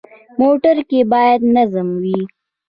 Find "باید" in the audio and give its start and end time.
1.13-1.39